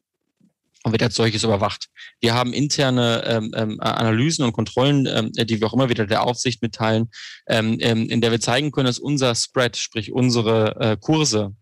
[0.84, 1.88] und wird als solches überwacht.
[2.20, 6.22] Wir haben interne ähm, ähm, Analysen und Kontrollen, ähm, die wir auch immer wieder der
[6.24, 7.10] Aufsicht mitteilen,
[7.48, 11.54] ähm, ähm in der wir zeigen können, dass unser Spread, sprich unsere äh, Kurse,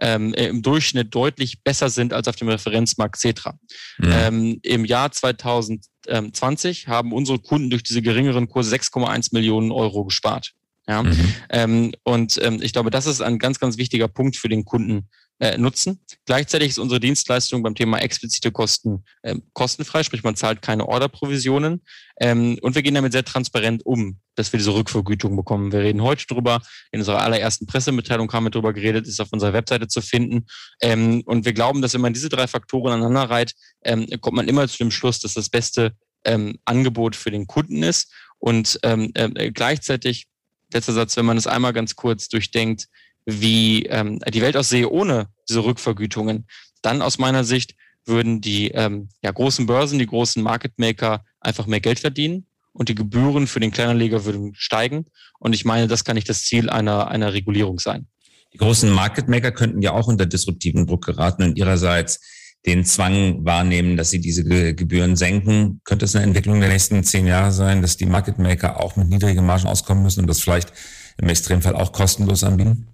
[0.00, 3.58] ähm, im Durchschnitt deutlich besser sind als auf dem Referenzmarkt Cetra.
[3.98, 4.12] Mhm.
[4.12, 10.52] Ähm, Im Jahr 2020 haben unsere Kunden durch diese geringeren Kurse 6,1 Millionen Euro gespart.
[10.88, 11.02] Ja?
[11.02, 11.34] Mhm.
[11.50, 15.08] Ähm, und ähm, ich glaube, das ist ein ganz, ganz wichtiger Punkt für den Kunden,
[15.40, 16.00] äh, nutzen.
[16.26, 21.82] Gleichzeitig ist unsere Dienstleistung beim Thema explizite Kosten ähm, kostenfrei, sprich man zahlt keine Orderprovisionen
[22.20, 25.70] ähm, und wir gehen damit sehr transparent um, dass wir diese Rückvergütung bekommen.
[25.70, 29.52] Wir reden heute drüber, in unserer allerersten Pressemitteilung haben wir drüber geredet, ist auf unserer
[29.52, 30.46] Webseite zu finden
[30.82, 34.48] ähm, und wir glauben, dass wenn man diese drei Faktoren aneinander reiht, ähm, kommt man
[34.48, 35.92] immer zu dem Schluss, dass das beste
[36.24, 40.26] ähm, Angebot für den Kunden ist und ähm, äh, gleichzeitig
[40.72, 42.88] letzter Satz, wenn man es einmal ganz kurz durchdenkt,
[43.24, 46.46] wie ähm, die Welt aussehe ohne diese Rückvergütungen,
[46.82, 51.66] dann aus meiner Sicht würden die ähm, ja, großen Börsen, die großen Market Maker einfach
[51.66, 55.06] mehr Geld verdienen und die Gebühren für den Kleinanleger würden steigen.
[55.38, 58.06] Und ich meine, das kann nicht das Ziel einer, einer Regulierung sein.
[58.54, 62.20] Die großen Market Maker könnten ja auch unter disruptiven Druck geraten und ihrerseits
[62.66, 64.44] den Zwang wahrnehmen, dass sie diese
[64.74, 65.80] Gebühren senken.
[65.84, 69.08] Könnte es eine Entwicklung der nächsten zehn Jahre sein, dass die Market Maker auch mit
[69.08, 70.72] niedrigen Margen auskommen müssen und das vielleicht
[71.18, 72.88] im Extremfall auch kostenlos anbieten?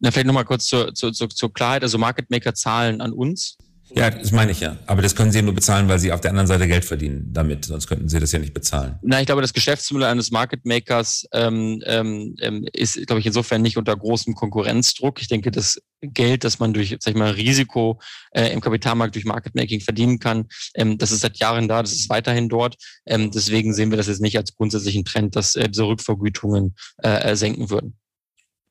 [0.00, 1.82] Na, vielleicht nochmal kurz zur, zur, zur, Klarheit.
[1.82, 3.56] Also Market Maker zahlen an uns.
[3.94, 4.76] Ja, das meine ich ja.
[4.86, 7.64] Aber das können Sie nur bezahlen, weil Sie auf der anderen Seite Geld verdienen damit.
[7.64, 8.98] Sonst könnten Sie das ja nicht bezahlen.
[9.02, 13.62] Na, ich glaube, das Geschäftsmodell eines Market Makers ähm, ähm, ähm, ist, glaube ich, insofern
[13.62, 15.20] nicht unter großem Konkurrenzdruck.
[15.20, 18.00] Ich denke, das Geld, das man durch, sag ich mal, Risiko
[18.32, 21.92] äh, im Kapitalmarkt durch Market Making verdienen kann, ähm, das ist seit Jahren da, das
[21.92, 22.76] ist weiterhin dort.
[23.06, 27.32] Ähm, deswegen sehen wir das jetzt nicht als grundsätzlichen Trend, dass äh, diese Rückvergütungen äh,
[27.32, 27.96] äh senken würden.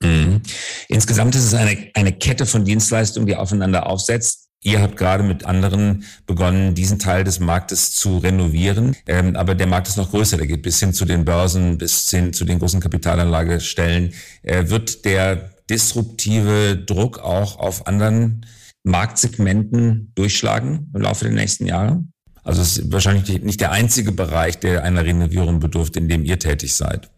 [0.01, 0.41] Mhm.
[0.87, 4.44] Insgesamt ist es eine, eine Kette von Dienstleistungen, die aufeinander aufsetzt.
[4.65, 8.95] Ihr habt gerade mit anderen begonnen, diesen Teil des Marktes zu renovieren.
[9.05, 10.37] Ähm, aber der Markt ist noch größer.
[10.37, 14.11] Der geht bis hin zu den Börsen, bis hin zu den großen Kapitalanlagestellen.
[14.41, 18.47] Äh, wird der disruptive Druck auch auf anderen
[18.81, 22.03] Marktsegmenten durchschlagen im Laufe der nächsten Jahre?
[22.43, 26.39] Also es ist wahrscheinlich nicht der einzige Bereich, der einer Renovierung bedurft, in dem ihr
[26.39, 27.11] tätig seid.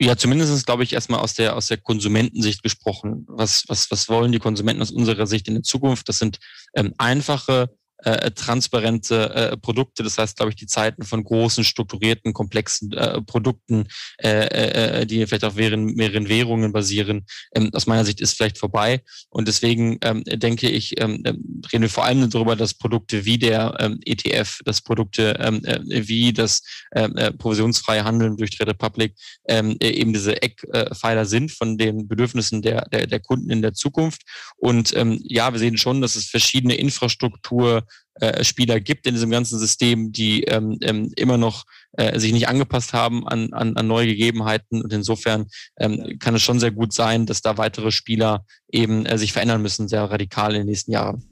[0.00, 3.24] Ja, zumindest glaube ich erstmal aus der aus der Konsumentensicht gesprochen.
[3.28, 6.08] Was was was wollen die Konsumenten aus unserer Sicht in der Zukunft?
[6.08, 6.38] Das sind
[6.74, 10.02] ähm, einfache äh, transparente äh, Produkte.
[10.02, 15.26] Das heißt, glaube ich, die Zeiten von großen, strukturierten, komplexen äh, Produkten, äh, äh, die
[15.26, 19.02] vielleicht auf mehreren, mehreren Währungen basieren, ähm, aus meiner Sicht ist vielleicht vorbei.
[19.30, 23.38] Und deswegen ähm, denke ich, ähm, ähm reden wir vor allem darüber, dass Produkte wie
[23.38, 26.62] der ähm, ETF, dass Produkte ähm, äh, wie das
[26.94, 29.14] ähm, äh, provisionsfreie Handeln durch Trade Republic
[29.48, 33.74] ähm, äh, eben diese Eckpfeiler sind von den Bedürfnissen der, der, der Kunden in der
[33.74, 34.22] Zukunft.
[34.56, 37.87] Und ähm, ja, wir sehen schon, dass es verschiedene Infrastruktur
[38.20, 42.48] äh, Spieler gibt in diesem ganzen System, die ähm, ähm, immer noch äh, sich nicht
[42.48, 44.82] angepasst haben an, an, an neue Gegebenheiten.
[44.82, 45.46] Und insofern
[45.78, 49.62] ähm, kann es schon sehr gut sein, dass da weitere Spieler eben äh, sich verändern
[49.62, 51.24] müssen, sehr radikal in den nächsten Jahren.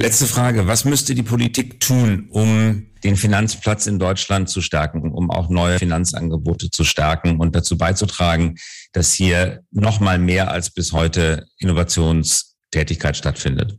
[0.00, 0.68] Letzte Frage.
[0.68, 5.78] Was müsste die Politik tun, um den Finanzplatz in Deutschland zu stärken, um auch neue
[5.78, 8.56] Finanzangebote zu stärken und dazu beizutragen,
[8.92, 13.78] dass hier noch mal mehr als bis heute Innovationstätigkeit stattfindet?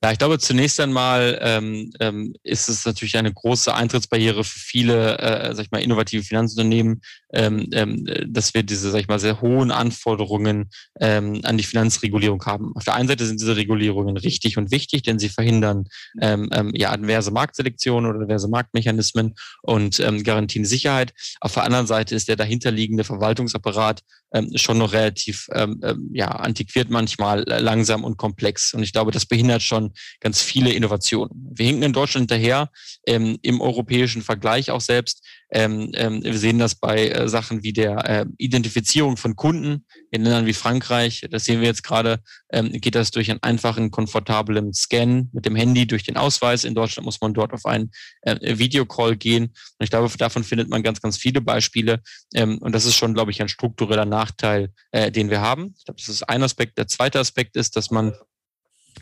[0.00, 5.18] Ja, ich glaube, zunächst einmal ähm, ähm, ist es natürlich eine große Eintrittsbarriere für viele,
[5.18, 9.40] äh, sag ich mal, innovative Finanzunternehmen, ähm, ähm, dass wir diese, sag ich mal, sehr
[9.40, 12.70] hohen Anforderungen ähm, an die Finanzregulierung haben.
[12.76, 15.86] Auf der einen Seite sind diese Regulierungen richtig und wichtig, denn sie verhindern
[16.20, 21.12] ähm, ähm, ja adverse Marktselektion oder adverse Marktmechanismen und ähm, garantieren Sicherheit.
[21.40, 26.28] Auf der anderen Seite ist der dahinterliegende Verwaltungsapparat ähm, schon noch relativ ähm, ähm ja
[26.28, 28.74] antiquiert manchmal, äh, langsam und komplex.
[28.74, 29.87] Und ich glaube, das behindert schon
[30.20, 31.30] ganz viele Innovationen.
[31.54, 32.70] Wir hinken in Deutschland hinterher,
[33.06, 35.24] ähm, im europäischen Vergleich auch selbst.
[35.50, 40.22] Ähm, ähm, wir sehen das bei äh, Sachen wie der äh, Identifizierung von Kunden in
[40.22, 41.26] Ländern wie Frankreich.
[41.30, 42.20] Das sehen wir jetzt gerade.
[42.50, 46.64] Ähm, geht das durch einen einfachen, komfortablen Scan mit dem Handy durch den Ausweis.
[46.64, 47.90] In Deutschland muss man dort auf einen
[48.22, 49.44] äh, Videocall gehen.
[49.44, 52.02] Und ich glaube, davon findet man ganz, ganz viele Beispiele.
[52.34, 55.74] Ähm, und das ist schon, glaube ich, ein struktureller Nachteil, äh, den wir haben.
[55.78, 56.76] Ich glaube, das ist ein Aspekt.
[56.76, 58.12] Der zweite Aspekt ist, dass man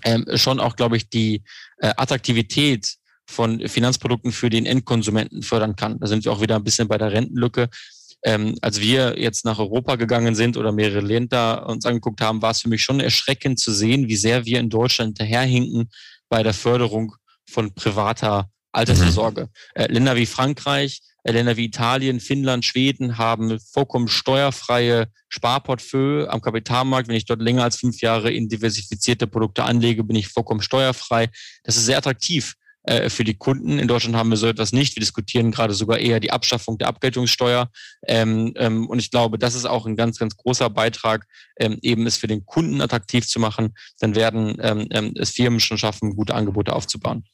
[0.05, 1.43] ähm, schon auch, glaube ich, die
[1.79, 5.99] äh, Attraktivität von Finanzprodukten für den Endkonsumenten fördern kann.
[5.99, 7.69] Da sind wir auch wieder ein bisschen bei der Rentenlücke.
[8.25, 12.53] Ähm, als wir jetzt nach Europa gegangen sind oder mehrere Länder uns angeguckt haben, war
[12.53, 15.91] es für mich schon erschreckend zu sehen, wie sehr wir in Deutschland hinterherhinken
[16.29, 17.15] bei der Förderung
[17.49, 19.43] von privater Altersvorsorge.
[19.43, 19.49] Mhm.
[19.75, 21.01] Äh, Länder wie Frankreich,
[21.33, 27.09] Länder wie Italien, Finnland, Schweden haben vollkommen steuerfreie Sparportfolio am Kapitalmarkt.
[27.09, 31.29] Wenn ich dort länger als fünf Jahre in diversifizierte Produkte anlege, bin ich vollkommen steuerfrei.
[31.65, 32.55] Das ist sehr attraktiv
[32.87, 33.81] äh, für die Kunden.
[33.81, 34.95] In Deutschland haben wir so etwas nicht.
[34.95, 37.69] Wir diskutieren gerade sogar eher die Abschaffung der Abgeltungssteuer.
[38.07, 41.27] Ähm, ähm, und ich glaube, das ist auch ein ganz, ganz großer Beitrag,
[41.59, 43.75] ähm, eben es für den Kunden attraktiv zu machen.
[43.99, 47.25] Dann werden ähm, ähm, es Firmen schon schaffen, gute Angebote aufzubauen.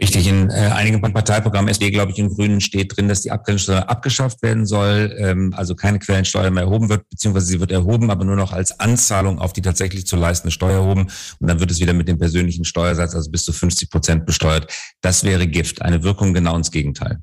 [0.00, 3.88] Richtig, in äh, einigen Parteiprogrammen SD, glaube ich, in Grünen steht drin, dass die Abgeltungssteuer
[3.88, 8.24] abgeschafft werden soll, ähm, also keine Quellensteuer mehr erhoben wird, beziehungsweise sie wird erhoben, aber
[8.24, 11.08] nur noch als Anzahlung auf die tatsächlich zu leistende Steuer erhoben.
[11.40, 14.72] Und dann wird es wieder mit dem persönlichen Steuersatz, also bis zu 50 Prozent besteuert.
[15.00, 17.18] Das wäre Gift, eine Wirkung genau ins Gegenteil.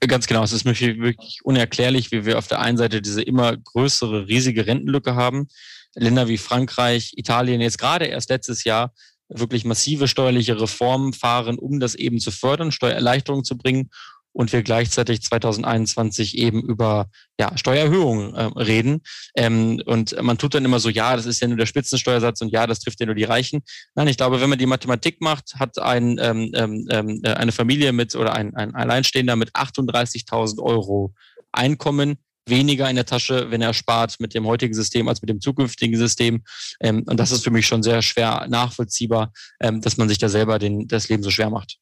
[0.00, 4.28] Ganz genau, es ist wirklich unerklärlich, wie wir auf der einen Seite diese immer größere,
[4.28, 5.46] riesige Rentenlücke haben.
[5.94, 8.94] Länder wie Frankreich, Italien, jetzt gerade erst letztes Jahr
[9.34, 13.90] wirklich massive steuerliche Reformen fahren, um das eben zu fördern, Steuererleichterungen zu bringen
[14.32, 19.02] und wir gleichzeitig 2021 eben über ja, Steuererhöhungen äh, reden.
[19.36, 22.50] Ähm, und man tut dann immer so, ja, das ist ja nur der Spitzensteuersatz und
[22.50, 23.62] ja, das trifft ja nur die Reichen.
[23.94, 27.52] Nein, ich glaube, wenn man die Mathematik macht, hat ein, ähm, ähm, ähm äh, eine
[27.52, 31.12] Familie mit oder ein, ein Alleinstehender mit 38.000 Euro
[31.54, 35.40] Einkommen weniger in der Tasche, wenn er spart mit dem heutigen System als mit dem
[35.40, 36.42] zukünftigen System.
[36.80, 40.28] Ähm, und das ist für mich schon sehr schwer nachvollziehbar, ähm, dass man sich da
[40.28, 41.78] selber den, das Leben so schwer macht.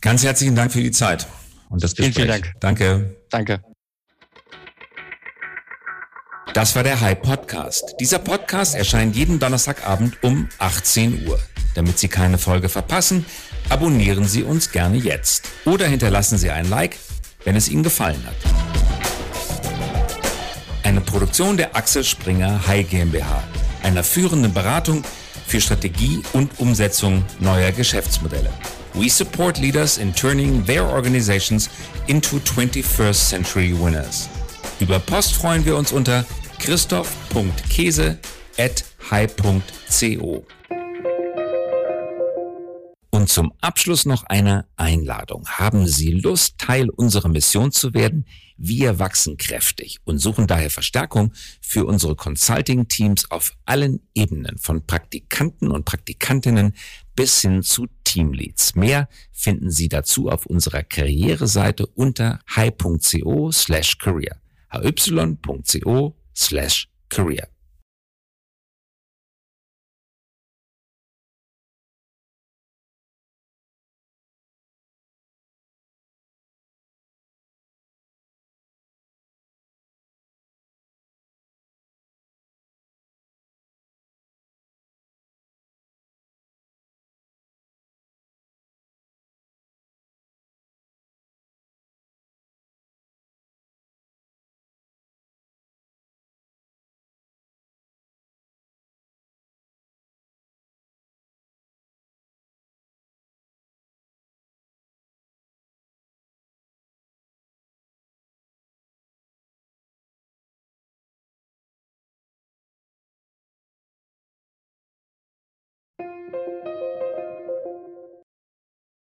[0.00, 1.26] Ganz herzlichen Dank für die Zeit
[1.68, 2.14] und das Gespräch.
[2.14, 2.60] Vielen, vielen Dank.
[2.60, 3.16] Danke.
[3.30, 3.62] Danke.
[6.54, 7.94] Das war der High Podcast.
[8.00, 11.38] Dieser Podcast erscheint jeden Donnerstagabend um 18 Uhr.
[11.74, 13.26] Damit Sie keine Folge verpassen,
[13.68, 16.96] abonnieren Sie uns gerne jetzt oder hinterlassen Sie ein Like,
[17.44, 18.97] wenn es Ihnen gefallen hat.
[20.82, 23.42] Eine Produktion der Axel Springer High GmbH,
[23.82, 25.02] einer führenden Beratung
[25.46, 28.50] für Strategie und Umsetzung neuer Geschäftsmodelle.
[28.94, 31.68] We support leaders in turning their organizations
[32.06, 34.28] into 21st century winners.
[34.80, 36.24] Über Post freuen wir uns unter
[36.58, 38.18] christoph.käse
[38.58, 40.57] at high.co.
[43.18, 45.44] Und zum Abschluss noch eine Einladung.
[45.48, 48.26] Haben Sie Lust, Teil unserer Mission zu werden?
[48.56, 55.72] Wir wachsen kräftig und suchen daher Verstärkung für unsere Consulting-Teams auf allen Ebenen, von Praktikanten
[55.72, 56.74] und Praktikantinnen
[57.16, 58.76] bis hin zu Teamleads.
[58.76, 64.40] Mehr finden Sie dazu auf unserer Karriereseite unter hi.co slash career.
[64.70, 67.48] hy.co slash career.